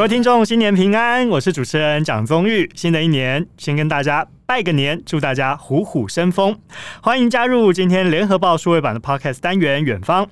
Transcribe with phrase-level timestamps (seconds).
[0.00, 1.28] 各位听众，新年平安！
[1.28, 2.70] 我是主持人蒋宗玉。
[2.74, 6.58] 新的一年，先跟大家拜个年，祝大家虎虎生风。
[7.02, 10.24] 欢迎加入今天联合报数位版的 Podcast 单元《远方》。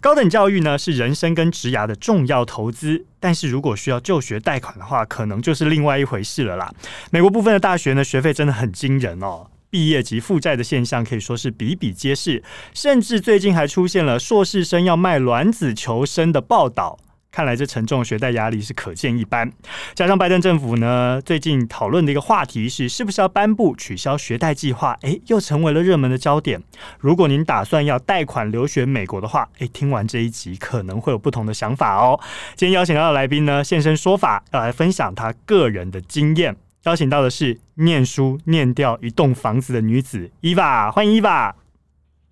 [0.00, 6.72] 高等教育呢，是人生跟职涯的重要投资，但是如果需要就学贷款的话，可能就是另外一回事了啦。
[7.10, 12.42] 美国部分的大学呢，学费真的很惊人哦，毕业及负债的现象可以说是比比皆是，
[12.72, 16.98] 甚至最近还出现了硕士生要卖卵子求生的报道。
[17.32, 19.50] 看来这沉重的学贷压力是可见一斑，
[19.94, 24.94] 加上拜登政府呢，最近讨论的一个话题是，是不是要颁布取消学贷计划？
[25.00, 26.62] 诶，又成为了热门的焦点。
[27.00, 32.20] 如果您打算要贷款留学美国的话，诶，听完这一集可能会有不同的想法哦。
[32.54, 36.54] 今天邀请到的来宾呢，现身说法，要来分享他个人的经验。
[36.84, 41.54] 邀请到的是念书念掉一栋房子的女子伊娃，欢迎伊娃。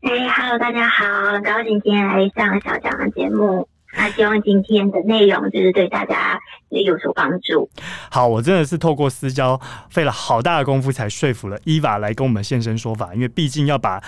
[0.02, 3.66] 哎，Hello，大家好，很高兴今天来上小蒋的节目。
[3.96, 6.38] 那希望今天的内容就是对大家
[6.68, 7.68] 也有所帮助。
[8.10, 9.60] 好，我真的是透过私交
[9.90, 14.00] 费了好大的功夫才说服了伊娃来跟我们现身说法，因为毕竟要把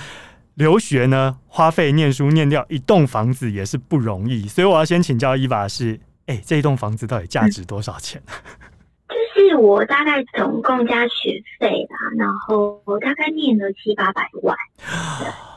[0.54, 8.22] 留学呢花费念书念掉一栋房子也是不容易，所以我要先请教伊娃是，哎、欸，这一栋房子到底价值多少钱？
[9.08, 14.56] 就是我大概总共加学费啦，然后我大概念了七八百万。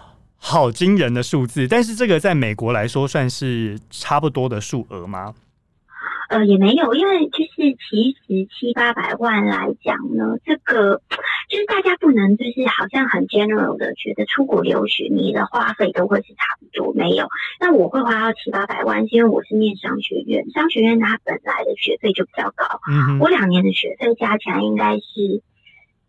[0.47, 5.33] 好惊人的数字，但是这个在美国来说算是差不多的数额吗？
[6.29, 11.01] 呃，也没有，因为就是其实七八百万来讲呢，这个
[11.49, 17.27] 就是大家不能就是好像很 general 的觉得出国留学你的花费都会是差不多，没有。
[17.59, 25.41] 那我会花到七八百万，是因为我是念商学院，商学院它本来的学费就比较高，嗯哼，我两年的学费加起来应该是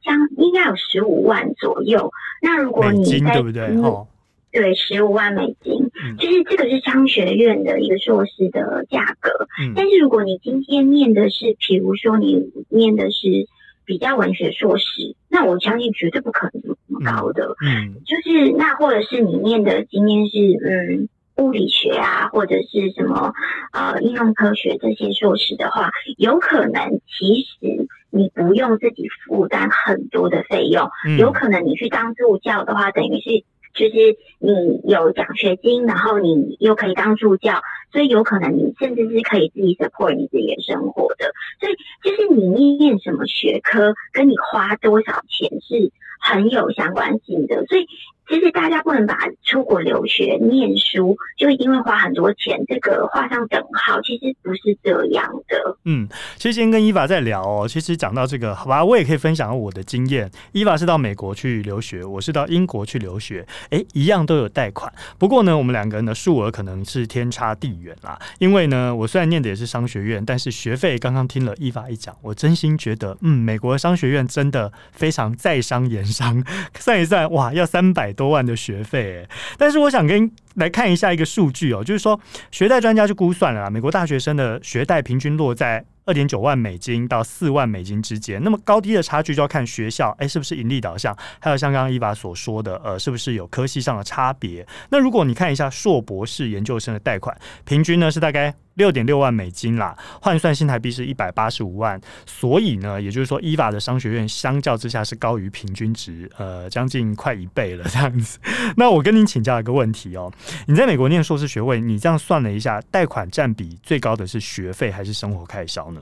[0.05, 2.13] 将应该有十五万左右。
[2.43, 3.75] 那如果你在对不对？
[3.79, 4.07] 哦
[4.57, 9.31] 对，十五万美金，就是这个是商学院的一个硕士的价格。
[9.61, 13.47] 嗯，但是如果你今天念的是，比如说你念的是
[13.85, 17.55] 比较文学硕士，那我相信绝对不可能这么高的。
[17.63, 23.35] 嗯，就是那或者是你念的今天是嗯物理学啊，或者是什么
[23.73, 30.89] 呃应用科学这些硕士的话，有可能其实你不用自己负担很多的费用，
[31.19, 33.45] 有可能你去当助教的话，等于是。
[33.77, 41.33] 就是你有奖学金，然后你又可以当助教，所以有可能你甚至是可以自己 support 你自己的生活的。
[41.61, 47.65] 所以就是你念什么学科，跟你花多少钱是很有相关性的。
[47.67, 47.87] 所以。
[48.29, 55.77] 其实大家不能把出国留学念书就一定会花很多钱，这个画上等号，其实不是这样的。
[55.85, 60.31] 嗯，其实今天跟伊娃在聊哦，其实讲到这个，好吧，我也可以分享我的经验。
[60.53, 64.93] 伊娃是到美国去留学，我是到英国去留学，哎，一样都有贷款。
[65.19, 68.19] 不过呢，我们两个人的数额可能是天差地远啦。
[68.39, 76.43] 因为呢，我虽然念的也是商学院，但是学费刚刚听了伊娃一讲，我真心觉得，嗯，美国商学院真的非常在商言商，
[76.79, 82.19] 算一算，哇，要三百多万的学费，但是我想跟来看一下一个数据哦，就是说
[82.51, 94.67] 学贷专家就估算了，美国大学生的学贷平均落在二点九万美金到四万美金之间，那么高低的差距就要看学校，哎，是不是盈利导向，还有像刚刚伊娃所说的，呃，是不是有科系上的差别？
[94.91, 108.39] 那如果你看一下硕博士研究生的贷款，平均呢是大概六点六万美金啦，换算新台币是一百八十五万，所以呢，也就是说伊法的商学院相较之下是高于平均值，呃，将近快一倍了这样子。
[108.77, 110.33] 那我跟您请教一个问题哦，
[110.67, 116.01] 你在美国念硕士学位，你这样算了一下，贷款占比最高的是学费还是生活开销呢？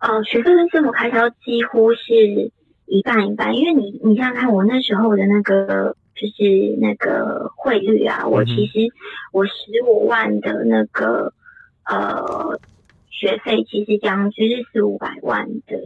[0.00, 2.50] 呃，学费跟生活开销几乎是
[2.86, 8.72] 一半一半，因为你你想想看，我那时候的那个就是那个汇率啊，我其实
[9.30, 9.52] 我十
[9.86, 11.32] 五万的那个
[11.84, 12.60] 呃
[13.10, 15.78] 学费，其实讲就是四五百万的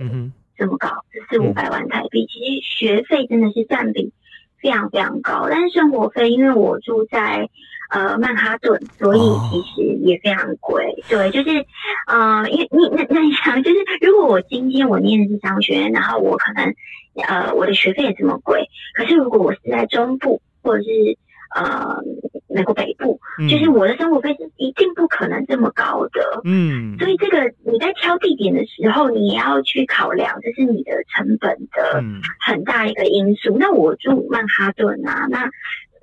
[0.56, 4.12] 这么高，四五百万台币，其实学费真的是占比
[4.60, 7.48] 非常非常高，但是生活费，因为我住在。
[7.90, 10.84] 呃，曼哈顿，所以其实也非常贵。
[10.84, 11.10] Oh.
[11.10, 11.64] 对，就是，
[12.08, 16.74] 呃，因为你那 那你想，就是如果我今天我念的是商学院，然后我可能，
[17.28, 21.16] 呃，我的学费也这么贵，可是如果我是在中部或者是
[21.54, 22.02] 呃
[22.54, 26.40] 美国北部，嗯、就是我的生活费是一定不可能这么高的。
[26.44, 32.02] 嗯，所以这个你在挑地点的时候，你也要去考量，这是你的成本的
[32.40, 33.56] 很大一个因素。
[33.56, 35.50] 嗯、那我住曼哈顿啊，那。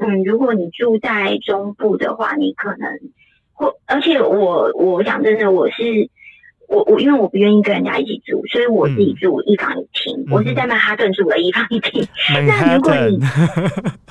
[0.03, 2.89] 嗯，如果你住在中部的话，你可能
[3.53, 6.09] 或而且我我讲真的，我是
[6.71, 10.17] 我我因为我不愿意跟人家一起住，所以我自己住一房一厅。
[10.25, 12.01] 嗯、我是在曼哈顿住的一房一厅。
[12.35, 13.19] 嗯、 那如果你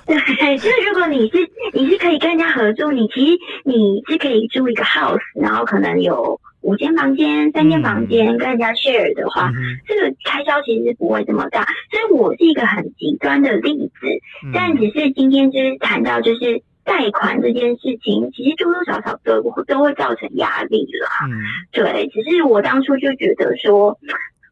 [0.07, 1.39] 对，就是如果你是
[1.73, 6.39] 你是可以跟人家合住，你其实你是可以住一个 house，然后可能有。
[6.63, 11.67] 五五间房间、三间房间跟人家 share 的话，嗯、这个开销其实不会这么大。
[11.91, 14.07] 所以我是一个很极端的例子，
[14.47, 21.09] 嗯、但只是今天就是谈到就是贷款这件事情，其实多多少少都都会造成压力啦。
[21.31, 21.39] 嗯，
[21.71, 23.97] 对，只是我当初就觉得说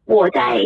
[0.05, 0.63] 我在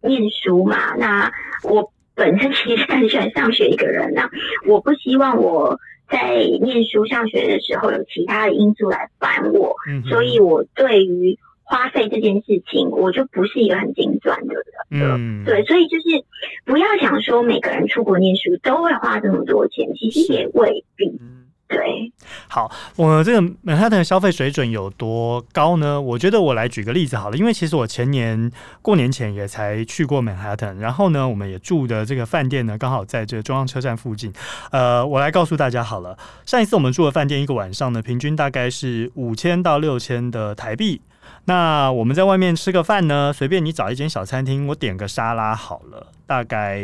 [0.00, 1.30] 念书嘛，那
[1.62, 4.30] 我本身 其实很喜欢上学一个人，那
[4.66, 5.78] 我不希望我。
[6.10, 11.38] 在念书上学的时候，有其他的因素来烦我，嗯、所以我对于
[11.70, 14.64] 花费这件事情，我就不是一个很精算的人。
[14.90, 16.24] 嗯，对，所以就是
[16.64, 21.06] 不要想说每个人出国念书都会花这么多钱，其实也未必。
[21.20, 21.36] 嗯
[21.68, 22.12] 对，
[22.48, 26.00] 好，我这个曼哈顿的消费水准有多高呢？
[26.00, 28.50] 我觉得我来举个例子好了，因为其实我前年
[28.82, 34.32] 过年前也才去过曼哈顿，然后呢，我们也住的这个饭店呢，刚好在这个中央车站附近。
[34.72, 41.00] 呃，我来告诉大家好了，上一次我们住的饭店一个晚上呢，平均大概是五千到六千的台币。
[41.50, 46.80] 那我们在外面吃个饭呢，随便你找一间小餐厅，我点个沙拉好了，大概。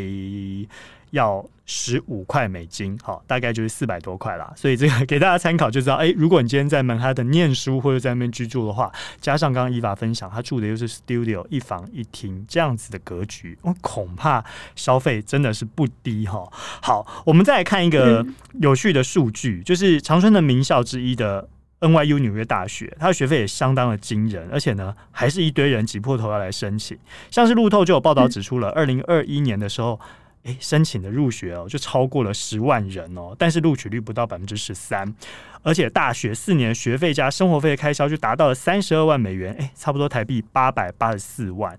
[1.13, 4.53] 要十五块美金，好，大概就是四百多块啦。
[4.57, 16.47] 所以这个给大家参考，就知道，哎、欸，如果你今天在曼哈顿念书或者在那边居住的话，加上刚刚伊娃分享，他住的又是 studio 一房一厅这样子的格局，我恐怕消费真的是不低哈。
[16.83, 18.27] 好，我们再来看一个
[18.61, 21.49] 有趣的数据，就是长春的名校之一的
[21.81, 26.99] NYU 纽约大学，它的学费也相当的惊人，而且呢，还是一堆人挤破头要来申请。
[27.31, 29.99] 像是路透就有报道指出了，二零二一年的时候。
[30.47, 35.13] 诶，申请的入学哦，就超过了十万人哦，但是录取率不到百分之十三，
[35.61, 41.77] 而且大学四年学费加生活费的开销就达到了三十二万美元，诶，差不多台币八百八十四万。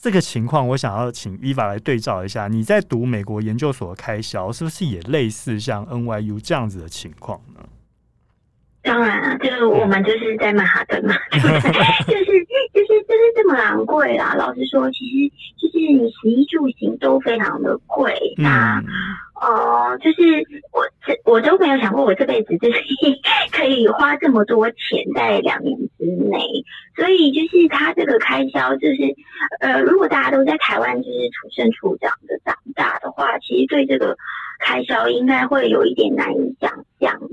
[0.00, 7.64] 这个情况，我想要请伊娃来对照一下，你在读美国研究所的开销，是不是也类似像 NYU 这样子的情况呢？
[8.84, 12.24] 当然啊，就是我们就是在曼哈顿嘛， 就是就是
[12.74, 14.34] 就是就是这么昂贵啦。
[14.36, 18.14] 老实说，其实就是你食衣住行都非常的贵。
[18.36, 18.82] 那
[19.40, 20.22] 呃，就是
[20.72, 22.78] 我这我都没有想过，我这辈子就是
[23.52, 24.76] 可以花这么多钱
[25.14, 26.38] 在两年之内。
[26.94, 28.96] 所以就是他这个开销，就是
[29.60, 34.16] 呃，如果大家都在台湾就是土生土长的长大的话，其实对这个。
[34.60, 36.73] 开销应该会有一点难以想象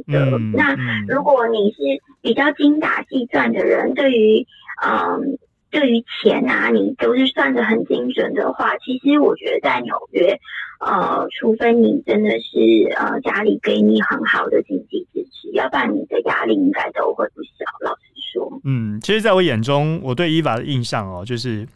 [0.08, 0.38] 的。
[0.38, 0.76] 嗯、那
[1.08, 1.78] 如果你是
[2.22, 4.46] 比较精打细算的人，对于
[4.84, 5.38] 嗯，
[5.70, 10.40] 对于钱啊，你都是算的很精准的话，其实我觉得在纽约，
[10.80, 17.66] 呃，除非你真的是呃家里给你很好的经济支持，要不然你的压力应该都会不小。
[17.84, 18.02] 老实
[18.34, 21.68] 说，嗯，其实在我眼中，我对伊娃的印象哦，就是。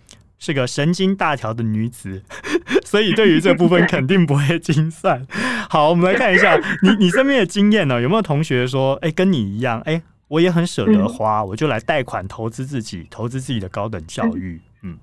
[0.46, 2.22] 是个神经大条的女子，
[2.86, 5.26] 所以对于这部分肯定不会精算。
[5.68, 8.00] 好，我们来看一下你你身边的经验呢？
[8.00, 14.62] 有没有同学说，哎、欸，跟你一样，哎、欸，我也很舍得花，嗯、我就来贷款投资自己，投资自己的高等教育。
[14.84, 15.00] 嗯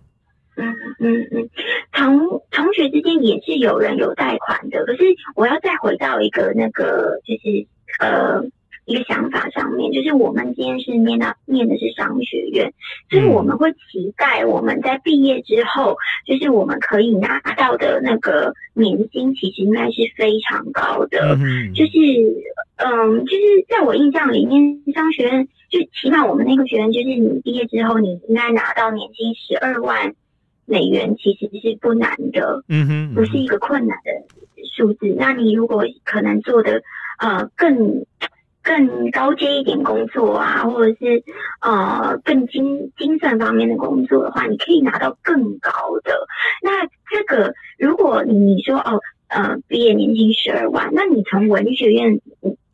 [0.55, 1.51] 嗯嗯嗯，
[1.93, 5.03] 同同学之间也是有人有贷款的，可是
[5.35, 7.67] 我要再回到一个那个，就是
[7.99, 8.45] 呃。
[8.85, 12.73] 一个想法上面，就是我们今天是念到念的是商学院，
[13.09, 15.97] 所以我们会期待我们在毕业之后，
[16.27, 21.39] 就是我们可以拿到的那个年薪，其实应该是非常高的。
[21.75, 21.91] 就是，
[22.77, 30.13] 嗯，就是在我印象里面，商学院就起码我们那个学院，就是你毕业之后，你应该拿到年薪十二万
[30.67, 32.65] 美元，其实是不难的。
[32.69, 34.11] 嗯哼，不是一个困难的
[34.75, 35.15] 数字。
[35.17, 36.83] 那你如果可能做的
[37.21, 38.05] 呃更。
[38.63, 41.23] 更高阶一点工作啊，或者是
[41.61, 45.71] 呃更精精算方面的工作的话，你可以拿到更高
[46.05, 46.27] 的。
[46.63, 52.21] 那这个，如果你说哦，呃，毕业年薪十二万，那你从文学院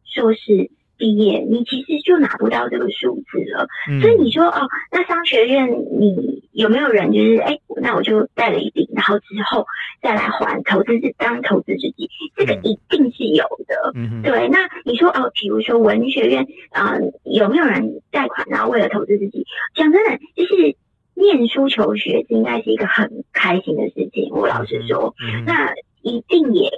[0.05, 0.71] 硕士。
[0.99, 3.69] 毕业，你其实就拿不到这个数字了。
[3.89, 9.65] 嗯、所以你说哦，那商学院你有没有人就是哎，那我就贷了一笔，然后之后
[10.03, 13.93] 再来还投资自当投资自己，这个一定是有的。
[13.95, 19.47] 嗯、对，那你说哦，比如说文学院啊、呃，有没有人贷款然后为了投资自己？
[19.77, 20.75] 讲真的，就是
[21.15, 24.31] 念书求学应该是一个很开心的事情。
[24.33, 26.69] 我老实说，嗯、那一定也。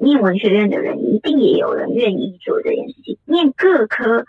[0.00, 3.16] 念文学院的人一定也有人愿意做这件事情。
[3.24, 4.24] 念各科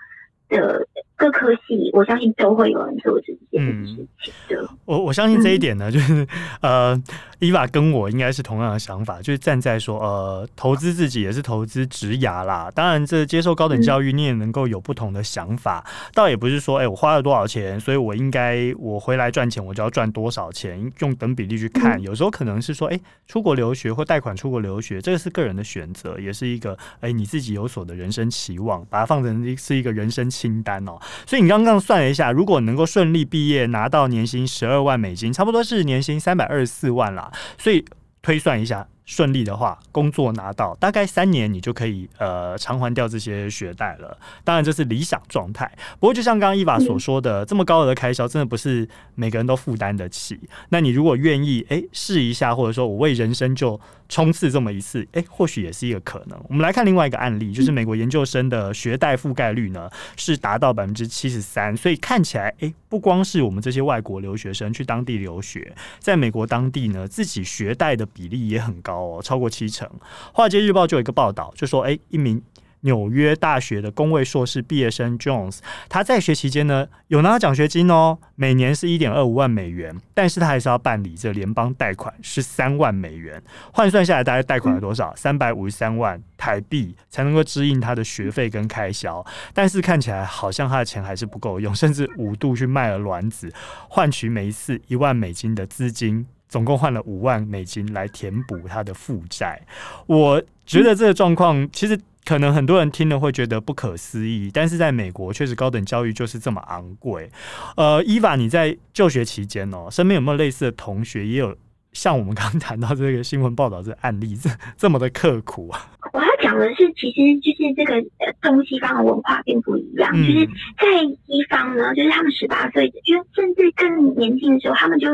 [0.50, 4.08] 的各科系，我相信都会有人做这件事情
[4.48, 4.70] 的。
[4.86, 6.26] 我我相信这一点呢，就是
[6.62, 6.96] 呃，
[7.40, 12.72] 伊娃跟我应该是同样的想法，就是站在说呃，投资自己也是投资职涯啦。
[12.74, 22.02] 当然，这接受高等教育你也能够有不同的想法，倒也不是说哎、欸，我花了多少钱，所以我应该我回来赚钱我就要赚多少钱，用等比例去看。
[22.02, 30.98] 有时候可能是说哎、欸，出国留学或贷款出国留学，这个是个人的选择，也是一个哎、欸、你自己有所的人生期望，把它放成是一个人生清单哦。
[31.26, 34.78] 所以你刚刚算了一下，如果能够顺利毕业，拿到年薪十二。
[34.78, 37.27] 二万美金，差不多是年薪三百二十四万啦，
[37.58, 37.84] 所以
[38.22, 38.88] 推算一下。
[39.08, 44.18] 顺利的话，工作拿到大概三年，你就可以呃偿还掉这些学贷了。
[44.44, 45.72] 当然这是理想状态。
[45.98, 50.38] 不过就像刚刚伊娃所说的，这么高额的开销，真的不是每个人都负担得起。
[50.68, 53.80] 那你如果愿意哎试一下，或者说我为人生就
[54.10, 56.38] 冲刺这么一次，哎，或许也是一个可能。
[56.50, 69.02] 我们来看另外一个案例，就是美国研究生的学贷覆盖率呢是达到百分之七十三，所以看起来哎不光是我们这些外国留学生去当地留学，在美国当地呢自己学贷的比例也很高。
[69.02, 69.90] 哦，超过七成。
[70.34, 72.42] 华尔街日报就有一个报道，就说，哎，一名
[72.82, 83.42] 纽约大学的工位硕士毕业生 Jones，他在学期间呢有拿到奖学金哦，每年是一点二五万美元，但是他还是要办理这联邦贷款是三万美元，
[83.74, 85.14] 换算下来大概贷款了多少？
[85.16, 89.26] 三百五十三万台币才能够支应他的学费跟开销。
[89.54, 93.52] 但是看起来好像他的钱还是不够用，甚至五度去卖了卵子，
[93.90, 96.26] 换取每一次一万美金的资金。
[96.50, 99.62] 总共换了五万美金来填补他的负债，
[100.06, 107.32] 我觉得这个状况其实可能很多人听了会觉得不可思议，但是在美国确实高等教育就是这么昂贵。
[107.78, 111.56] 呃，伊娃，你在就学期间哦，身边有没有类似的同学也有
[111.94, 115.90] 像我们刚刚谈到这个新闻报道这个案例这这么的刻苦啊？
[116.12, 120.84] 我要讲的是，其实就是这个呃东西方的文化并不一样，嗯、就是在
[121.26, 125.08] 西方呢，就是他们十八岁，就甚至更年轻的时候，他们就。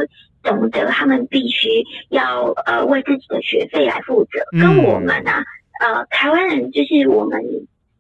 [0.44, 1.70] 懂得他们必须
[2.10, 5.42] 要呃为自己的学费来负责，跟我们啊
[5.80, 7.42] 呃台湾人就是我们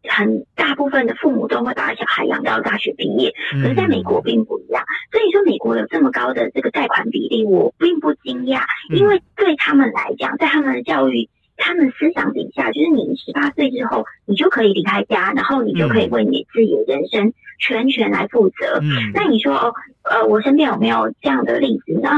[0.10, 4.84] 很大部分的父母都会把小孩养到大学毕业，可是在美国并不一样。
[5.12, 18.82] 所以说美国有这么高的这个贷款比例，我并不惊讶，因为对他们来讲，在他们的教育、他们思想底下，就是你十八岁之后，你就可以离开家，然后你就可以为你自己的人生全权来负责。
[19.14, 19.74] 那你说哦？
[20.04, 22.10] 呃，我身边有没有这样的例子呢？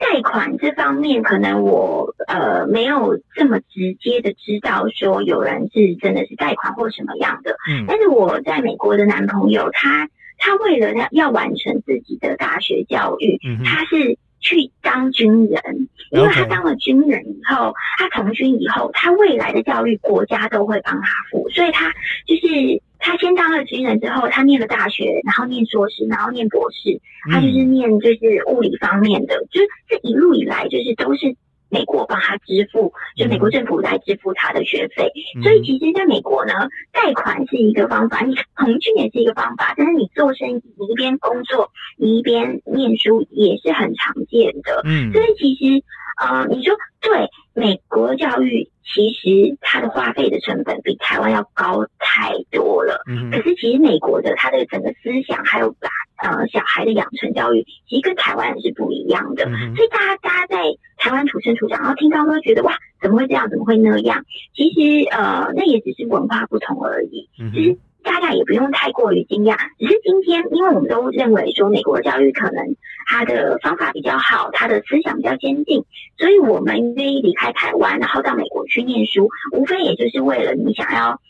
[0.00, 7.54] 贷款这方面，可能我呃没有这么直接的知道说有人是真的是贷款或什么样的。
[7.70, 21.92] 嗯，但是我在美国的男朋友，他他为了要要完成自己的大学教育，嗯、他是去当军人，因为他当了军人以后，他从军以后，他未来的教育国家都会帮他付，所以他
[22.26, 22.82] 就是。
[23.00, 27.00] 他先当了军人之后，他念了大学，然后念硕士，然后念博士。
[27.30, 31.34] 他就是念就是物理方面的，就是这一路以来就是都是
[31.68, 35.10] 美国帮他支付，就美国政府来支付他的学费。
[35.42, 36.52] 所以其实在美国呢，
[36.92, 44.82] 贷款是一个方法，你从军也是一个方法，但是你做生意，你一边工作，你一边念书也是很常见的。
[44.84, 45.82] 嗯，所以其实。
[46.20, 53.02] 呃，你说对，美国教育其实它的花费的成本比台湾要高太多了。
[53.06, 55.88] 嗯，可是其实美国的它的整个思想还有把
[56.22, 59.44] 呃小孩的养成教育，其实跟台湾是不一样的。
[59.46, 60.56] 嗯，所以大家大家在
[60.96, 63.48] 台湾土生土长，然后听到都会觉得哇，怎么会这样？
[63.48, 64.24] 怎么会那样？
[64.54, 67.28] 其实呃，那也只是文化不同而已。
[67.38, 67.78] 嗯，其实。
[68.02, 72.76] 大家也不用太过于惊讶，只是今天，因为我们都认为说美国教育可能
[73.06, 75.84] 他的方法比较好，他的思想比较先进，
[76.18, 81.20] 所以我们愿意离开台湾，然后到美国去念书，无非也就是为了你想要。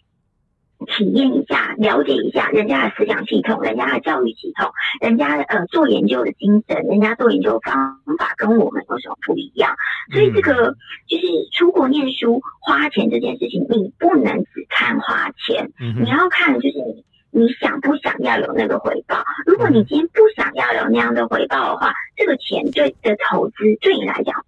[0.86, 4.70] 体验一下，了解一下人家的思想系统，人家的教育系统，
[5.00, 9.74] 人家呃做研究的精神，人家做研究方法跟我们有什么不一样？
[10.12, 10.74] 所以这个
[11.06, 15.70] 就是出国念书花钱这件事情，你不能只看花钱，
[16.02, 19.22] 你要看就是你你想不想要有那个回报。
[19.46, 24.44] 如果你今天不想要有那样的回报的话，这个钱对的投资对你来讲。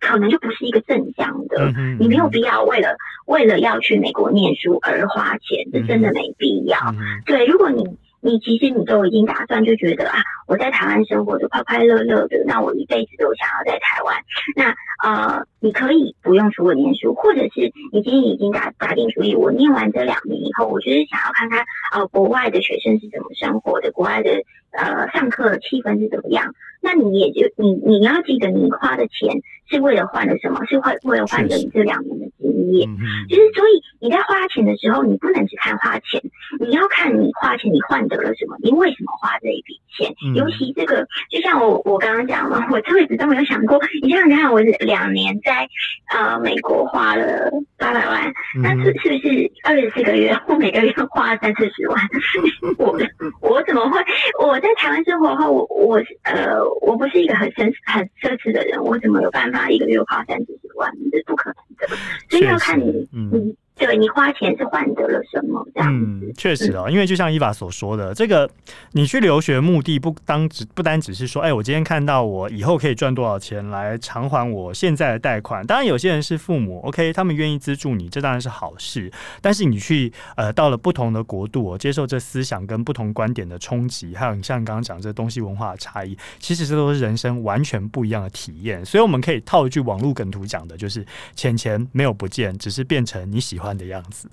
[0.00, 6.78] 可能就不是一个正向的，你没有必要为了为了要去美国念书而花钱，这真的没必要。
[7.26, 7.84] 对，如果你
[8.20, 10.18] 你其实你都已经打算就觉得啊，
[10.48, 14.16] 我在台湾生活的快快乐乐的，那我一辈子都想要在台湾，
[14.56, 24.42] 那呃，你可以不用出国念书，或者是你今天已经打打定主意，我念完这两年以后，我就是想要看看呃国外的学生是怎么生活的，国外的
[24.72, 26.54] 呃上课的气氛是怎么样。
[26.80, 30.64] 那你也就你你要记得，你花的钱是为了换了什么？
[30.66, 32.88] 是为为了换得你这两年的经验。
[33.28, 36.22] 就是所以你在花钱的时候，你不能只看花钱，
[36.60, 38.56] 你要看你花钱你换得了什么？
[38.62, 40.14] 你为什么花这一笔钱？
[40.36, 43.80] 尤其这个，就像我我刚刚讲了，我这辈子都没有想过。
[44.00, 45.68] 你想想看，我两年在
[46.14, 48.32] 呃美国花了八百万，
[48.62, 51.98] 那是是不是二十四个月，我每个月花了三四十万？
[52.78, 52.96] 我
[53.40, 53.98] 我怎么会？
[54.40, 60.92] 我我在台湾生活后，我我呃我不是一个很奢很奢侈的人，我怎么有办法一个月花三四十万？
[61.12, 61.96] 这不可能的。
[62.28, 63.56] 所以要看你你。
[63.78, 65.66] 对，你花钱是换得了什么？
[65.74, 68.48] 这样嗯，确实哦，因为就像伊娃所说的，这个
[68.92, 75.64] 你去留学目的不当只不单只是说，哎，我今天看到我以后可以赚多少钱来偿还我现在的贷款。
[75.66, 79.10] 当然，有些人是父母，OK，他们愿意资助你，这当然是好事。
[79.40, 88.84] 但是你去呃到了不同的国度，哦，接受这思想跟不同观点的冲击，还有你像刚刚讲这东西文化的差异，其实这都是人生完全不一样的体验。
[88.84, 91.04] 所以我们可以套一句网络梗图讲的，就是
[91.34, 94.28] 钱钱没有不见，只是变成你喜欢的样子，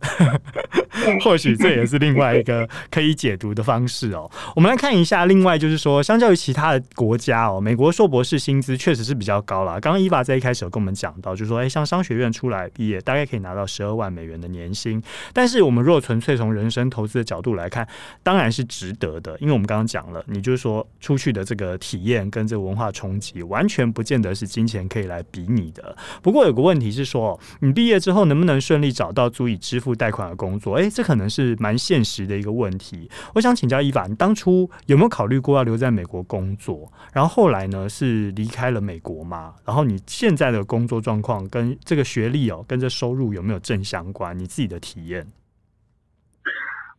[1.23, 4.29] 或许这也是另外一个可以解读的方式哦。
[4.55, 9.79] 我们来看一下，另外就是说，相较于其他的国家哦，美国硕博士薪资确实是比较高啦。
[9.79, 15.01] 刚刚伊娃在一开始有跟我们讲到，就是说，哎，像商学院出来毕业，大概可以拿到十二万美元的年薪。
[15.33, 17.87] 但是我们若纯粹从人生投资的角度来看，
[18.23, 25.95] 当然是值得的，因为我们刚刚讲了，你就是说出去的这个体验跟这个文化冲击，完全不见得是金钱可以来比拟的。
[26.21, 33.09] 不过有个问题是说，你毕业之后能不能顺利找到足以支付贷款的工作，这可能是蛮现实的一个问题。
[33.33, 36.91] 我想请教伊凡，你当初有没有考虑过要留在美国工作？
[37.13, 39.53] 然后后来呢，是离开了美国吗？
[39.65, 44.37] 然后你现在的工作状况跟这个学历哦，跟这收入有没有正相关？
[44.37, 45.25] 你自己的体验？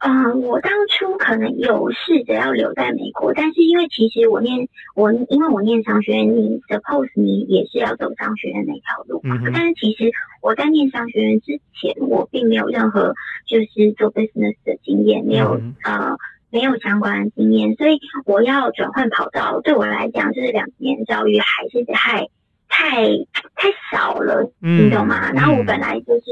[0.08, 9.36] 嗯，我当初可能有试着要留在美国，但是因为其实我念我因为我念商学院，你 suppose 你也是要走商学院那条路嘛。
[9.44, 13.14] 嗯、但是其实我在念商学院之前，我并没有任何
[13.48, 16.16] 就是做 business 的经验，没有、嗯、呃
[16.50, 22.28] 没有相关的经验，所以我要转换跑道，对我来讲就是两年教育还是太
[22.68, 23.08] 太
[23.56, 25.32] 太少了，嗯、你懂吗？
[25.32, 26.22] 然后我本来就是。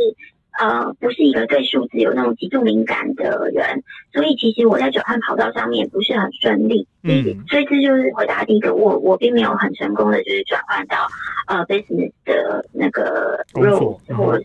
[0.61, 3.83] 呃，不是一个对数字有那种极度敏感的人，
[4.13, 6.87] 所以其实我在转换跑道上面不是很顺利。
[7.03, 11.09] 嗯，所以这就是回答第一个，我我并没有很成功的，就是转换到
[11.49, 14.45] 呃 business 的那个 role，或者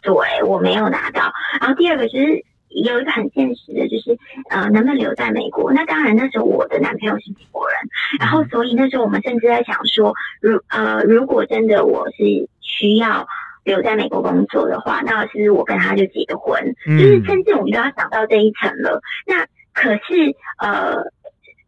[0.00, 1.30] 对我没有拿到。
[1.60, 4.18] 然后第二个就是有一个很现实的，就是
[4.48, 5.70] 呃能不能留在美国？
[5.72, 7.76] 那当然那时候我的男朋友是美国人，
[8.18, 13.28] 然后所以那时候我们甚至在想说，如呃如果真的我是需要。
[13.64, 19.00] 留在美国工作的话，那其实我跟他就结婚，嗯、就是甚至我们都要想到这一层了。
[19.26, 21.04] 那可是呃，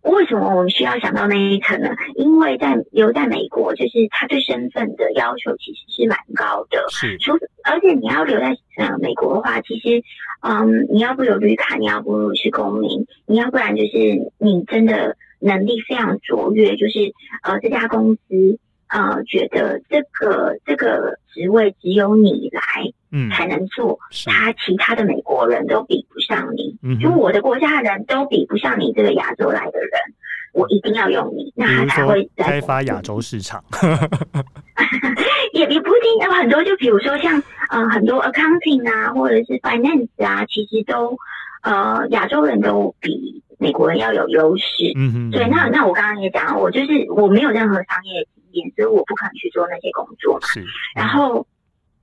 [0.02, 1.90] 为什么我们需要想到那一层呢？
[2.16, 6.84] 因为在留在美国，就是他对身份的要求其实是蛮高的。
[6.90, 7.16] 是，
[7.64, 10.02] 而且你要留在呃美国的话，其实
[10.40, 18.58] 嗯，你要不有绿卡，你要不是公民，你要不然就是你真的能力非常卓越，就是呃这家公司。
[18.92, 22.62] 呃，觉得这个这个职位只有你来，
[23.10, 29.90] 嗯，才能做，他其他的美国人都比不上你，嗯，就我的国家的人都比不上你这个亚洲来的人，
[30.52, 33.64] 我一定要用你，那他才会开发亚洲市场。
[35.54, 41.16] 也也不一定，有很多，就比如说像呃很多 accounting 啊，或者是 finance 啊，其实都
[41.62, 44.92] 呃亚洲人都比美国人要有优势。
[44.96, 48.26] 嗯哼，对，那那我刚刚也讲了，我就是我没有任何商业。
[48.76, 50.46] 所以我不可能去做那些工作嘛。
[50.48, 50.64] 是。
[50.94, 51.46] 然后，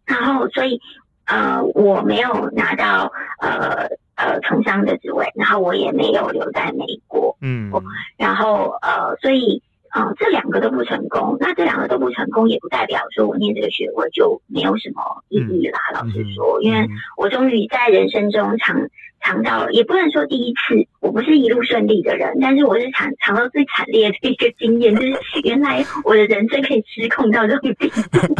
[0.06, 0.80] 然后，所以，
[1.26, 7.38] 呃，我没有拿到呃呃从商的职位，然后我也没有留在美国。
[7.42, 7.72] 嗯。
[8.18, 9.62] 然后，呃，所以，
[9.94, 11.38] 呃，这两个都不成功。
[11.40, 15.80] 那这两个都不成功，也不代表说我念这个学位就没有什么意义啦。
[15.92, 18.90] 嗯、老实说，因为我终于在人生中尝。
[19.22, 28.00] 尝到了也不能说第一次，我不是一路顺利的人，但是我是尝尝到最惨烈的一个经验，就是 原来我的人生可以失控到这种地步。
[28.30, 28.40] 就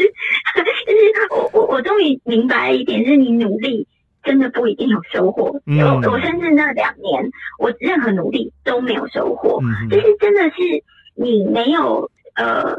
[0.00, 3.86] 是我我我终于明白一点，是你努力
[4.26, 5.58] 真的不一定有收获。
[5.64, 10.56] 嗯、我我甚至那两年，我任何努力都没有收获，嗯、就是真的是
[11.14, 12.76] 你没有呃，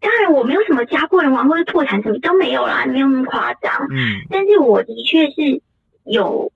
[0.00, 3.88] 当然我没有什么家破人亡或者破产什么都没有啦，没有那么夸张。
[3.90, 5.60] 嗯，但是我的确是
[6.04, 6.50] 有。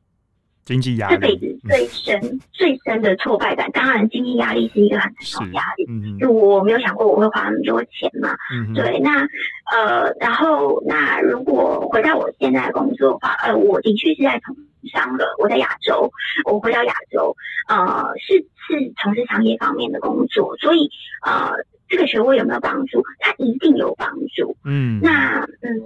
[0.64, 5.84] 经济压力，这辈子最深、嗯、最深的挫败感，当然经济压力是一个很重的压力。
[5.88, 8.36] 嗯、就我没有想过我会花那么多钱嘛。
[8.54, 9.26] 嗯、对，那
[9.72, 14.54] 呃，然后那如果回到我现在的工作的话，呃，我的确是在从
[14.92, 15.34] 商了。
[15.38, 16.10] 我在亚洲，
[16.44, 17.36] 我回到亚洲，
[17.68, 20.88] 呃，是是从事商业方面的工作，所以
[21.26, 21.52] 呃，
[21.88, 23.02] 这个学位有没有帮助？
[23.18, 24.56] 它一定有帮助。
[24.64, 25.82] 嗯，那嗯。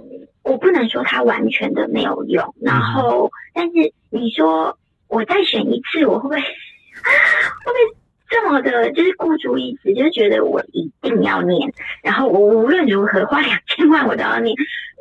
[0.47, 7.97] 我不能说它完全的没有用，然后，但是你说我再选一次，我会不会会不会
[8.29, 14.55] 这么的，就是孤注一掷，就是觉得我一定要念，然后我无论如何花两千万我都要念，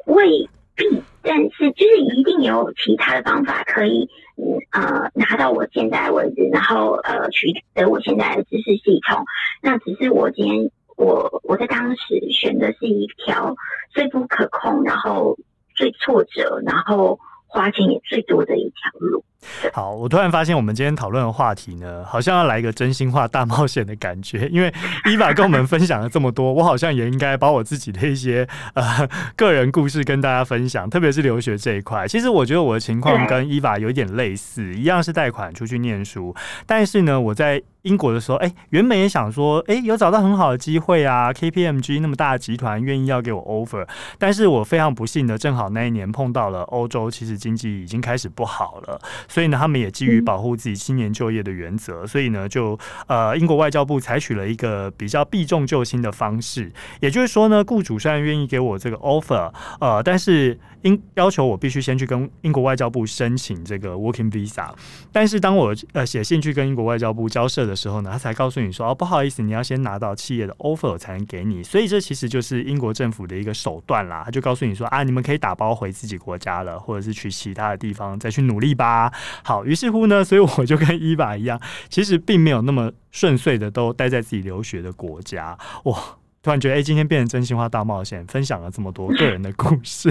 [0.06, 9.24] 未必，但是就是一定有其他的方法可以，嗯呃拿到我现在为止，然后呃取得我现在的知识系统。
[9.62, 13.54] 那只是我今天我我在当时选的是一条
[13.90, 15.38] 最不可控，然后
[15.74, 19.24] 最挫折，然后花钱也最多的一条路。
[19.72, 24.48] 好，我突然发现我们今天讨论的话题呢，好像要来一个真心话大冒险的感觉。
[24.48, 24.72] 因为
[25.08, 32.08] 伊娃跟我们分享了这么多，我好像也应该把我自己的一些呃个人故事跟大家分享，特别是留学这一块。
[32.08, 36.34] 其实我觉得我的情况跟伊娃有一点类似，一样是贷款出去念书，
[36.66, 43.86] 但是呢，我在英国的时候，哎、欸，原本也想说，哎、欸，有找到很好的机会啊，KPMG 那么大的集团愿意要给我 offer，
[44.18, 49.00] 但是我非常不幸的，正好那一年碰到了欧洲，其实经济已经开始不好了。
[49.28, 56.72] 所以呢，他们也基于保护自己青年就业的原则，嗯、所以呢，就呃，英国外交部采取了一个比较避重就轻的方式。
[57.00, 64.70] 也就是说呢，雇主虽然愿意给我这个 offer，呃，但是英要求我必须先去跟英国外交部申请这个 working visa。
[65.12, 71.62] 但是当我呃写信去跟英国外交部交涉的时候呢，他才告诉你说，哦，不好意思，你要先拿到企业的 offer 才能给你。
[71.62, 74.22] 所以这其实就是英国政府的一个手段啦。
[74.24, 79.12] 他就告诉你说，啊，你们可以打包回自己国家了，或者是去其他的地方再去努力吧。
[79.42, 85.56] 好，于是乎呢，所以我就跟伊娃一样，其实并没有那么顺遂的都待在自己留学的国家。
[85.84, 85.98] 哇，
[86.46, 90.08] 突然觉得，哎、今天变成真心话大冒险，分享了这么多 个人的故事。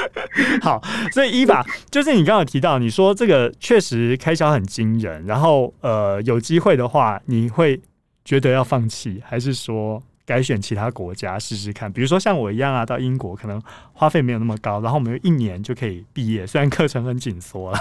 [0.62, 7.78] 好，所以伊娃就是你刚刚提到，你说这个确实开销很惊人，然后呃，有机会的话，你会
[8.24, 10.02] 觉得要放弃，还是说？
[10.26, 13.62] 改选其他国家试试看，比如说像我一样啊，到英国可能
[13.92, 17.78] 花费没有那么高，然后我们一年就可以毕业，虽然课程很紧缩了。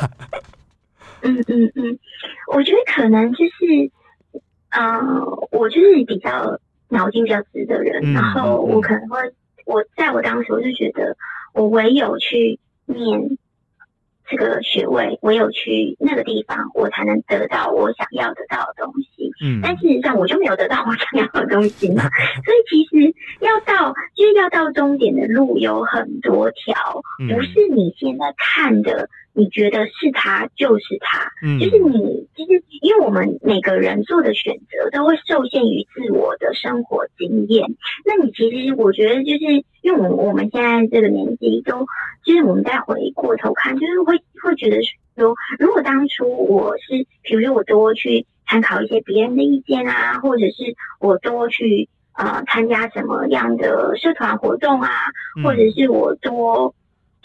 [1.21, 1.99] 嗯嗯嗯，
[2.53, 3.91] 我觉得可能就是，
[4.69, 5.01] 呃，
[5.49, 6.55] 我就是比较
[6.89, 9.19] 脑筋比较直的人，嗯、然后我可能会，
[9.65, 11.15] 我在我当时我就觉得，
[11.53, 13.37] 我唯有去念。
[14.27, 19.31] 这个学位，唯有去那个地方，我才能得到我想要得到的东西。
[19.39, 22.01] 嗯，但事实上我就没有得到我想要的东西嘛。
[22.43, 29.07] 所以其实要到，就是要到终点的路有很多条，不是你现在看的。
[29.37, 37.75] 你觉得是他就是他，嗯，就是你，其实因为我们每个人做的选择都会受限于自我的生活经验。
[38.05, 41.85] 那你其实我觉得，就是因为我我们现在这个年纪，都
[42.23, 44.81] 就是我们再回过头看，就是会会觉得
[45.17, 54.89] 说，如果当初我是，比如说我多去参考一些别人的意见啊，或者是我多去呃参加什么样的社团活动啊，
[55.43, 56.73] 或者是我多。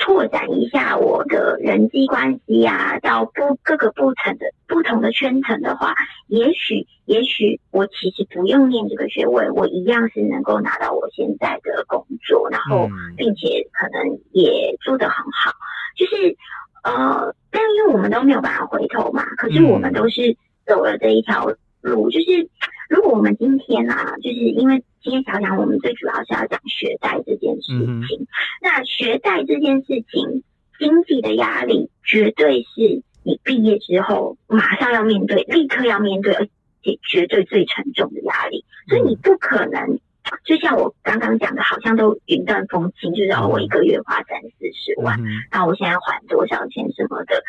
[0.01, 5.95] 拓展一下我的人际关系啊，到不各个不同的不同的圈层的话，
[6.27, 15.53] 也许也许我其实不用念这个学位，我一样是能够拿到我现在的工作，然后并且可能也做得很好。
[15.95, 16.35] 就是
[16.83, 20.35] 呃，但因为我们都没有办法回头嘛，可是我们都是
[20.65, 21.47] 走了这一条
[21.83, 22.49] 路，就是。
[22.91, 27.87] 如果我们今天啊，就是因为今天想讲，我们最主要是要讲学贷这件事情。
[27.87, 28.27] 嗯、
[28.61, 30.43] 那学贷这件事情，
[30.77, 36.49] 经济的压力绝对是你毕业之后马上要面对、立刻要面对，而
[36.83, 38.65] 且绝对最沉重的压力。
[38.89, 40.01] 所以你不可能，
[40.45, 45.17] 就像我刚刚讲的，好像都云淡风轻，就是哦，我一个月花三四十万，
[45.53, 47.45] 那、嗯、哼我现在还多少钱什么的。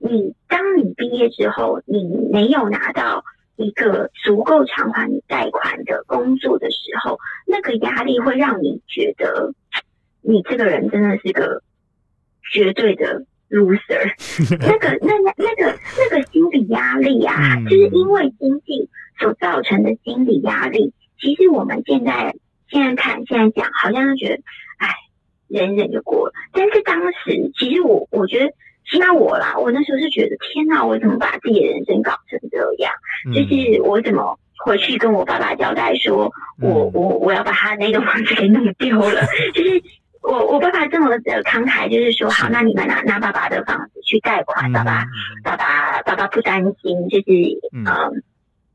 [0.00, 3.24] 你当你毕业之后，你没有拿到。
[3.60, 9.52] 一个足够偿还你贷款的工作的时候，那个压力会让你觉得
[10.22, 11.62] 你这个人真的是个
[12.50, 14.14] 绝对的 loser。
[14.60, 20.94] 那个、那、那、那个、那个心理压力啊，就是因为经济所造成的心理压力。
[21.20, 22.34] 其实我们现在
[22.68, 24.42] 现在看、现在讲，好像就觉得，
[24.78, 24.88] 哎，
[25.48, 26.32] 忍忍就过了。
[26.52, 28.54] 但是当时，其实我我觉得。
[28.88, 32.92] 起码我啦，我那时候是觉得天哪，我怎么把自己的人生搞成这样？
[33.26, 39.22] 嗯、就是我怎么回去跟我爸爸交代说，嗯、我我我要把他那个房子给弄丢了。
[39.54, 39.82] 就是
[40.22, 45.08] 我我爸爸这么的慷慨，就是说好，那你们拿拿爸爸的房子去贷款，爸爸、嗯、
[45.44, 47.24] 爸爸爸爸不担心，就是
[47.72, 48.10] 嗯、呃，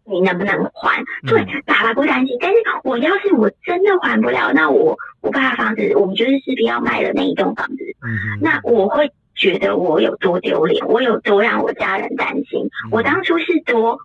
[0.05, 1.01] 你能不能还？
[1.23, 2.37] 嗯、对，爸爸不担心。
[2.39, 7.83] 但是我要是我真的还不了，那我我爸爸房子，我们就是势必要卖了那一栋房子。
[8.01, 9.11] 嗯、那我会。
[9.35, 12.69] 觉得我有多丢脸，我有多让我家人担心。
[12.91, 13.99] 我当初是多，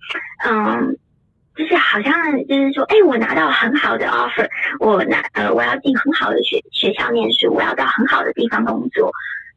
[0.45, 0.97] 嗯，
[1.55, 2.13] 就是好像
[2.47, 4.49] 就是说，哎、欸，我拿到很好的 offer，
[4.81, 9.13] 我拿呃，我要进很好的学学校念书，我要到很好的地方工作。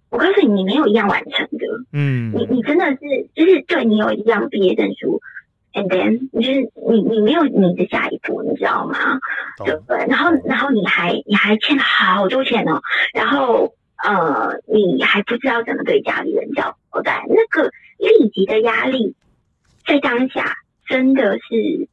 [0.10, 3.00] 我告诉你，你没有一样完成的，嗯，你你真的是
[3.34, 5.22] 就是对你有一样毕业证书
[5.74, 8.96] ，And then 就是你你没有你的下一步，你知道吗？
[9.66, 10.06] 对不对？
[10.08, 12.80] 然后然后你还你还欠了好多钱哦，
[13.16, 13.74] 然后
[14.04, 19.16] 呃你还不知道怎么对家里人交代，那个立即的压力
[19.88, 21.88] 在当下真的是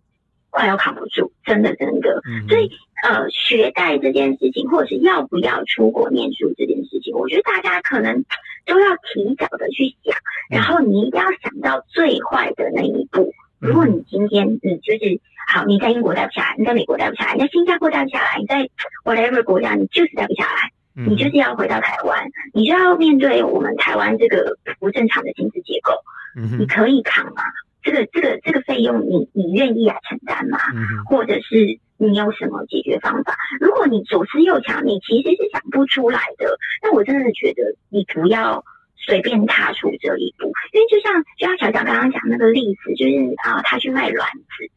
[0.51, 2.21] 快要扛不住，真的真的。
[2.27, 2.73] 嗯、所以
[3.05, 8.25] 呃学贷这件事情，或者是要不要出国念书这件事情，我觉得大家可能
[8.67, 10.17] 都要提早的去想，
[10.51, 13.33] 然后你一定要想到最坏的那一步。
[13.61, 18.69] 如果你今天你就是好，你在英国待不下来，你在美国待不下来，你在新加坡待不下来，你在
[19.05, 25.93] whatever 国家，你就是待不下来，你就是要回到台湾，你就要面对我们台湾这个不正常的薪资结构，
[26.59, 27.43] 你可以扛吗？
[27.83, 30.59] 这个这个这个费用你，你你愿意来承担吗？
[31.07, 33.37] 或者是你有什么解决方法？
[33.61, 38.65] 如果你左思右想，你其实是想不出来的，那我真的觉得你不要。
[39.03, 44.71] 随便踏出这一步，因为就像就像小蒋刚刚讲那个例子，就是啊，他去卖卵子，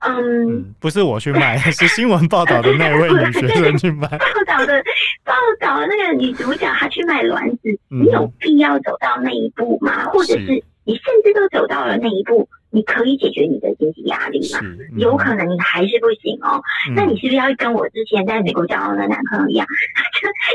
[0.00, 4.08] 嗯，嗯，不是我去卖， 是新闻报道的那位女学生去卖。
[4.18, 4.82] 报道的
[5.24, 10.04] 报道的那个女主角她去卖卵子，嗯，你有必要走到那一步吗？
[10.12, 12.48] 或者是你甚至都走到了那一步？
[12.72, 14.60] 你可以解决你的经济压力吗？
[14.62, 16.62] 嗯、有可能你还是不行哦。
[16.88, 19.66] 嗯、那你是不是要跟我之前在美国交往的男朋友一样，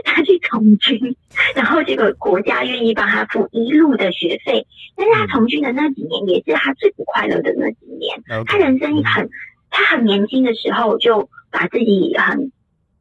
[0.05, 1.13] 他去从军，
[1.53, 8.23] 然后这个国家愿意帮他付一路的学费，但是他从军的那几年也是他最不快乐的那几年。
[8.29, 9.29] 嗯、他人生很，
[9.69, 12.49] 他很年轻的时候就把自己很。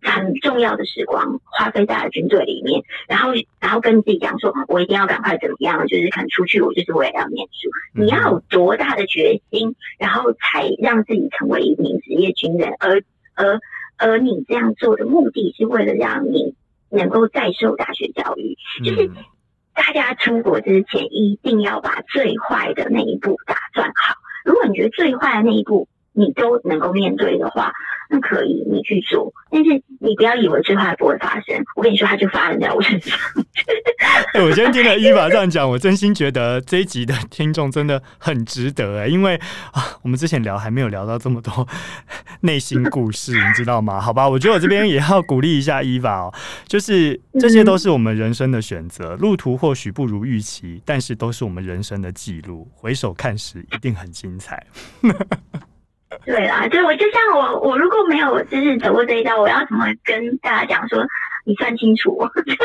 [0.04, 7.70] 很重要的时光花费在了军队里面，然后然后跟自己讲说，我一定要赶快怎么样，就是可能出去，我就是为了要念书。
[7.94, 12.74] 你要有多大的决心，然后才让自己成为一名职业军人？
[12.78, 13.02] 而
[13.34, 13.58] 而
[13.96, 16.54] 而你这样做的目的是为了让你
[16.90, 18.56] 能够再受大学教育。
[18.84, 19.10] 就是
[19.72, 24.14] 大家出国之前一定要把最坏的那一步打算好。
[24.44, 27.72] 如果你觉得最坏的那一步你都能够面对的话，
[28.14, 31.56] 不可以，你去做，但是你不要以为最坏不会发生。
[31.74, 33.18] 我跟你说，它就发生在我身上。
[34.34, 39.34] 哎、欸，我今天听了伊娃这样讲，我真心觉得这一集的听众真的很值得哎，因为
[39.72, 41.66] 啊，我们之前聊还没有聊到这么多
[42.42, 43.98] 内心故事，你知道吗？
[44.00, 46.34] 好吧，我觉得我这边也要鼓励一下伊娃哦，
[46.66, 54.64] 就是这些都是我们人生的选择，路途或许不如预期，但是都是我们人生的记录，回首看时一定很精彩。
[56.24, 61.04] 对啦，就我就像我，我如果没有就是走过这一道，我要怎么跟大家讲说
[61.44, 62.18] 你算清楚？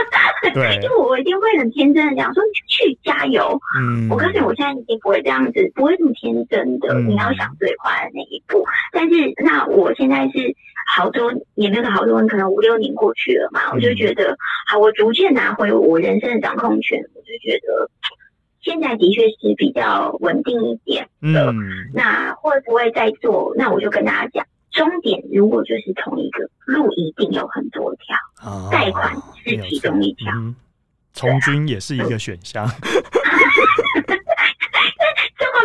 [0.54, 3.60] 对，因为我一定会很天真的讲说去加油。
[3.80, 6.94] 嗯，我告诉你，我现在已经不会这样子，不会这么天真的。
[6.94, 10.56] 嗯、你要想最坏的那一步，但是那我现在是
[10.96, 17.90] 好多也没有好多人，可能五六年过去了嘛，我就觉得好，我逐渐拿回我人生的掌控权，我就觉得。
[18.62, 23.54] 现在的确是比较稳定一点的，嗯、那会不会再做？
[23.58, 28.16] 那我就跟大家讲，终点如果就是同一个路，一定有很多条，
[28.70, 30.34] 贷、哦、款是其中一条，
[31.14, 32.70] 从、嗯、军也是一个选项。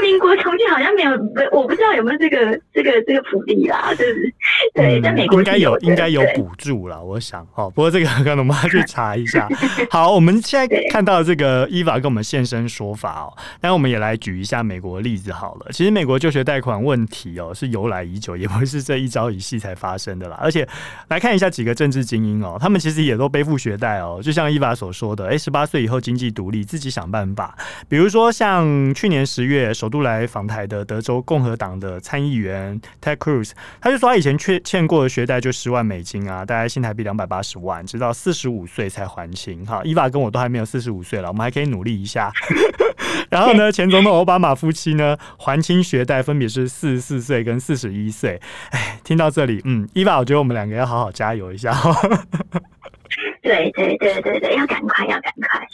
[0.04, 1.10] 民国重庆好像没有，
[1.50, 4.34] 我不知道有没有这个这个这个福利啦，就是
[4.74, 7.00] 对，在美国应该有，应该有补助啦。
[7.00, 9.48] 我想哦，不过这个 可能我们要去查一下。
[9.88, 15.68] 好，我们现在看到这个伊娃跟我们现身说法哦，那我们也来举一下美国的例子好了。
[15.70, 20.38] 其实美国就学贷款问题哦是由来已久，也不是这一朝一夕才发生的啦。
[20.42, 20.68] 而且
[21.08, 27.56] 来看一下几个政治精英哦，他们其实也都背负学贷哦，就像伊娃所说的，哎，十八岁以后经济独立，自己想办法。
[27.88, 29.88] 比如说像去年十月首。
[29.94, 39.64] 都来访台的德州共和党的参议员 Ted Cruz，他就说他以前欠欠过的学贷就十万美金啊，大概新台币两百八十万，直到四十五岁才还清。
[39.64, 42.32] 哈，伊娃跟我都还没有四十五岁了，我们还可以努力一下。
[43.30, 48.40] 然后呢，前总统奥巴马夫妻呢还清学贷分别是四十四岁跟四十一岁。
[48.70, 51.72] 哎，听到这里，嗯，伊娃，我觉得我们两个要好好加油一下。
[53.44, 55.68] 对对对对对，要赶快，要赶快，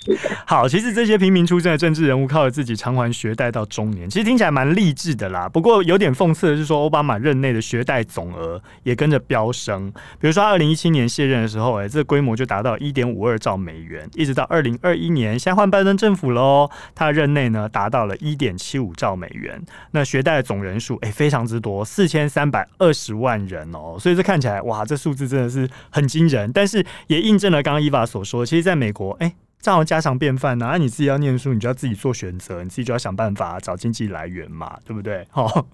[0.45, 5.49] 好，其实这些平民出身的政治人物，靠着自己偿还学贷到中年，其实听起来蛮励志的啦。
[5.49, 9.89] 不过有点讽刺的是，说奥巴马任内的学贷总额也跟着飙升。
[10.19, 19.63] 比如说，二零一七年卸任的时候，哎，这规模就达到一点五二兆美元，一直到二零二一年，现在换拜登政府喽，他的任内呢达到了一点七五兆美元。
[19.93, 23.97] 那学贷的总人数，哎，非常之多，四千三百二十万人哦。
[23.97, 26.51] 所以这看起来，哇，这数字真的是很惊人。
[26.53, 27.60] 但是也印证了。
[27.63, 30.71] 刚刚伊娃所说，其实在美国，哎，这样家常便饭呐、啊。
[30.73, 35.27] 那你自己要念书，你就要自己做选择，你自己就要想办法找经济来源嘛，对不对？
[35.31, 35.67] 好，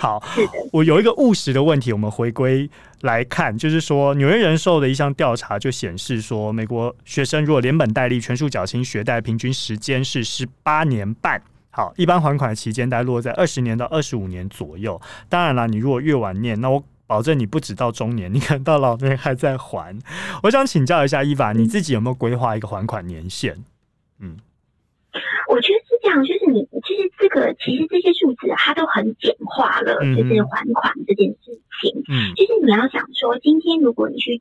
[0.00, 0.22] 好，
[0.72, 2.68] 我有一个务实的问题，我们回归
[3.00, 11.42] 来看，就是说，纽约人寿的一项调查就显示说，美国学生如果连本带利全数缴清学贷，平均时间是十八年半。
[11.72, 15.00] 好，一般还款的期间大概落在二十年到二十五年左右。
[15.28, 19.98] 当然了，你如果越晚念，那我保证你不止到中年， 你可能到老年还在还。
[20.44, 23.56] 我想请教一下伊娃，你自己有没有规划一个还款年限？
[24.20, 24.36] 嗯，
[25.48, 32.04] 我觉得是这样，就是你其实这个其实这些数字它都很简化了，嗯、就是还款这件事情。
[32.06, 34.38] 嗯，就是你要想说，今天如果你去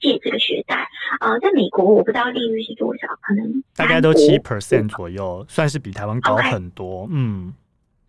[0.00, 0.88] 借这个学贷，
[1.20, 7.04] 呃，在美国我不知道利率是多少，可能大概都七 percent 左右，算是比台湾高很多。
[7.04, 7.10] Okay.
[7.12, 7.52] 嗯，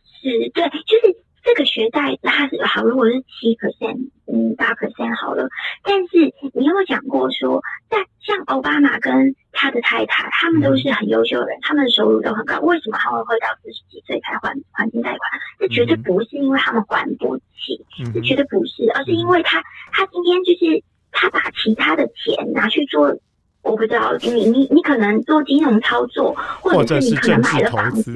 [0.05, 1.17] 是对，就是
[1.49, 5.49] 这个学贷它是好，如果是七 percent，嗯，八 percent 好了。
[5.83, 7.59] 但是你有没有讲过说，
[7.89, 15.19] 在像奥巴马跟他的太太，他们都是很优秀的人，嗯、他们的收入都很高，为什么他们会到四十几岁才还还清贷款？
[15.57, 20.83] 这绝对不是因为他们还不起，嗯、这绝对不是，而是因为他他今天就是。
[21.12, 23.17] 他把其他的钱拿去做，
[23.63, 28.13] 我不知道你你你可能做金融操作，或者是你可能买了房子。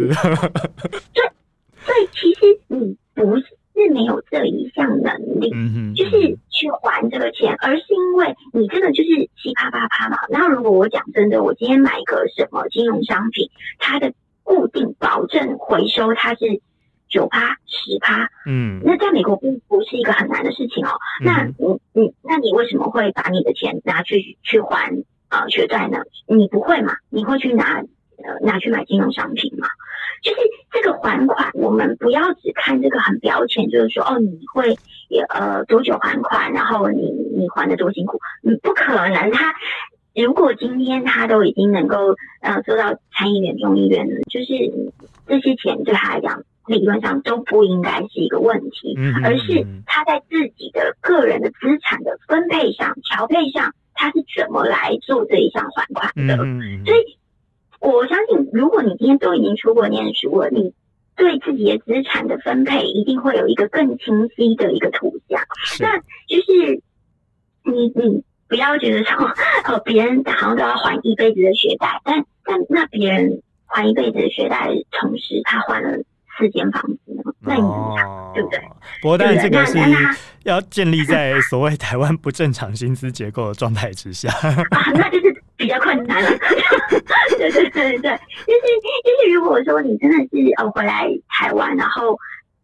[1.12, 1.24] 对，
[1.84, 3.46] 所以其实你不是
[3.94, 5.50] 没有这一项能力，
[5.96, 9.10] 就是去还这个钱，而是因为你真的就是
[9.42, 10.18] 七趴八趴嘛。
[10.30, 13.50] 那如果我讲真的，我今天买个什么金融商品，
[13.80, 16.62] 它的固定保证回收它是。
[17.10, 20.90] 九趴十趴，嗯，那在美国并不是一个很难的事情哦。
[21.22, 24.92] 嗯、那你你那你为什么会把你的钱拿去去还
[25.30, 26.00] 呃学贷呢？
[26.26, 26.96] 你不会嘛？
[27.12, 27.84] 你会去拿
[28.18, 29.68] 呃拿去买金融商品嘛？
[30.22, 30.38] 就是
[30.72, 34.78] 这个还款，我们不要只看这个很标签，就是说哦你会
[35.30, 39.32] 呃多久还款，然后你你还得多辛苦，你不可能。
[39.32, 39.54] 他
[40.16, 44.46] 如果今天他都已经能够呃做到参议员众议员了，就是
[45.28, 46.44] 这些钱对他来讲。
[46.66, 56.38] 理论上都不应该是一个问题，而是他在自己的个人的资产的分配上、调配上，他是怎么来做这一项还款的。
[56.86, 57.18] 所以，
[57.84, 60.74] 我相信，如果你今天都已经出国念书了，你
[61.18, 65.42] 对自己的资产的分配一定会有一个更清晰的一个图像。
[65.82, 66.82] 那就是
[67.66, 69.30] 你，你不要觉得说，
[69.66, 76.04] 呃，别人好像都要还一辈子的学贷，但但那别人还一辈子的学贷的同时，他还了。
[76.38, 77.24] 四间房子呢？
[77.42, 78.10] 那你怎么样？
[78.10, 78.60] 哦、对不对？
[79.02, 79.78] 不过，但是这个是
[80.44, 84.30] 要建立在所谓台湾不正常薪资结构的状态之下
[84.72, 86.30] 啊，那就是比较困难了。
[87.38, 92.18] 对对对对对，就是就是，如果说你真的是呃回来台湾，然后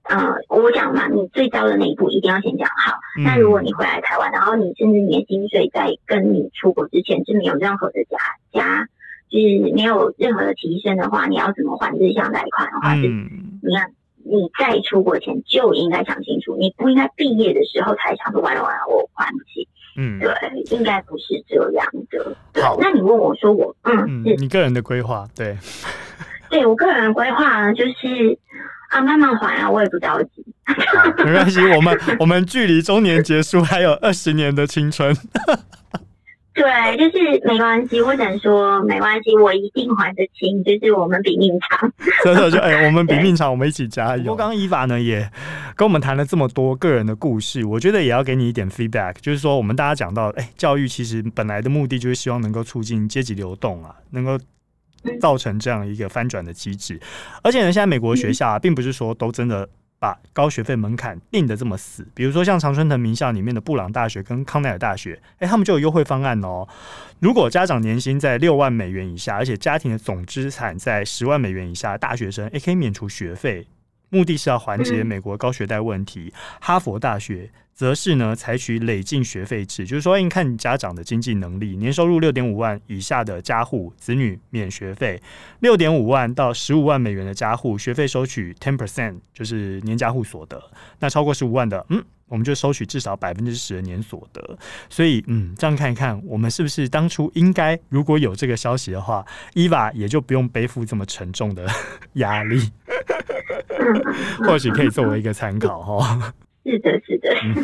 [0.03, 2.97] 呃，我讲嘛，你最糟的那一步一定要先讲好。
[3.17, 8.17] 嗯、那如果你回来台湾，然后你甚至你的薪水在跟你出国之前是没有任何的加
[8.51, 8.87] 加。
[9.29, 13.91] 就是没有任何的提升的话，你要怎么还这项贷款的话，是你看
[14.23, 19.67] 你在出国前就应该想清楚，你不应该毕业的时候才想说完了完了我还不起。
[19.95, 20.31] 嗯，对，
[20.71, 22.35] 应该不是这样的。
[22.53, 25.57] 对，好那你问我说我嗯，是你个人的规划，对，
[26.49, 28.37] 对我个人的规划呢就是
[28.89, 30.45] 啊慢慢还啊，我也不着急，
[31.25, 35.13] 没关系，我们我们距离中年结束还有二十年的青春。
[36.59, 41.89] 对，就是没关系，我只能说没关系，我一定还得清，就是我们比命长。
[42.21, 44.23] 真的就哎、欸， 我们比命长，我们一起加油。
[44.23, 45.21] 不过刚刚伊法呢也
[45.77, 54.37] 跟我们谈了这么多个人的故事，我觉得也要给你一点 feedback，就是说我们大家讲到，哎、欸，教育其实本来的目的就是希望能够促进阶级流动啊，能够
[55.21, 56.99] 造成这样一个翻转的机制。
[57.41, 59.69] 而且呢，现在美国学校啊，并不是说都真的。
[59.99, 66.67] 把高学费门槛定的这么死，比如说像常春藤名校里面的布朗大学跟康奈尔大学，诶，他们就有优惠方案哦。
[67.19, 73.67] 如果家长年薪在六万美元以下，而且家庭的总资产在十万美元以下，大学生也可以免除学费，
[74.09, 76.33] 目的是要缓解美国高学贷问题。
[76.59, 77.49] 哈佛大学。
[77.79, 85.17] 则是呢，采取累进学费制，就是说，你看你家长的经济能力，年收入六点五万以下的家户，子女免学费；
[85.61, 90.61] 六点五万到十五万美元的家户，学费收取 ten percent，就是年家户所得。
[90.99, 94.59] 那超过十五万的，嗯，我们就收取至少百分之十的年所得。
[94.89, 101.65] 所以，嗯，这样看一看，我们是不是当初应该如果有这个消息的话，伊娃也就不用背负这么沉重的
[102.15, 102.59] 压力，
[104.45, 106.33] 或许可以作为一个参考哈。
[106.65, 107.55] 是的，是的，嗯，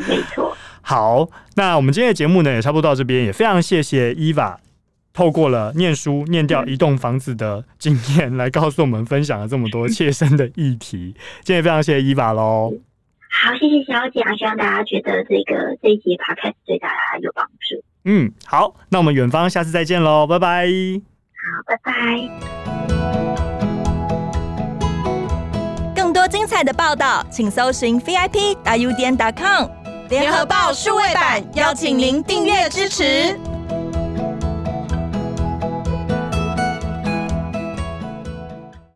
[0.08, 0.56] 没错。
[0.80, 4.58] 好，那我们今天的节目呢，也差不多到这边，也非常谢谢伊娃
[5.12, 11.14] 透过了念书念掉一栋房子的经验，嗯、来告诉我们分享了这么多切身的议题。
[11.42, 12.72] 今天也非常谢谢伊娃喽。
[13.30, 17.82] 好，谢谢小蒋，希望大家觉得这个这一集 podcast 对大家有帮助。
[18.04, 20.66] 嗯，好，那我们远方下次再见喽，拜拜。
[20.66, 23.45] 好，拜拜。
[25.96, 29.66] 更多精彩的报道，请搜寻 VIP 大 U 点 com
[30.10, 33.34] 联合报数位版，邀请您订阅支持。